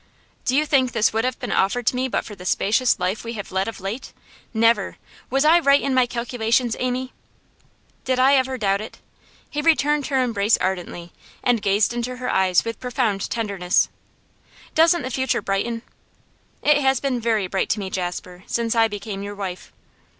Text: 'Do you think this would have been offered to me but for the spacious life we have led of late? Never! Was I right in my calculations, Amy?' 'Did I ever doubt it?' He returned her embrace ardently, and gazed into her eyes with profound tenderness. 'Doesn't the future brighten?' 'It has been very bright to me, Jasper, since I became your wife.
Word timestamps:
'Do 0.45 0.55
you 0.55 0.65
think 0.65 0.93
this 0.93 1.13
would 1.13 1.23
have 1.23 1.37
been 1.37 1.51
offered 1.51 1.85
to 1.85 1.95
me 1.95 2.07
but 2.07 2.25
for 2.25 2.33
the 2.33 2.43
spacious 2.43 2.99
life 2.99 3.23
we 3.23 3.33
have 3.33 3.51
led 3.51 3.67
of 3.67 3.79
late? 3.79 4.13
Never! 4.51 4.97
Was 5.29 5.45
I 5.45 5.59
right 5.59 5.79
in 5.79 5.93
my 5.93 6.07
calculations, 6.07 6.75
Amy?' 6.79 7.13
'Did 8.03 8.17
I 8.17 8.33
ever 8.33 8.57
doubt 8.57 8.81
it?' 8.81 8.97
He 9.47 9.61
returned 9.61 10.07
her 10.07 10.17
embrace 10.23 10.57
ardently, 10.57 11.13
and 11.43 11.61
gazed 11.61 11.93
into 11.93 12.15
her 12.15 12.31
eyes 12.31 12.65
with 12.65 12.79
profound 12.79 13.29
tenderness. 13.29 13.89
'Doesn't 14.73 15.03
the 15.03 15.11
future 15.11 15.39
brighten?' 15.39 15.83
'It 16.63 16.77
has 16.81 16.99
been 16.99 17.19
very 17.21 17.45
bright 17.45 17.69
to 17.69 17.79
me, 17.79 17.91
Jasper, 17.91 18.43
since 18.47 18.73
I 18.73 18.87
became 18.87 19.21
your 19.21 19.35
wife. 19.35 19.71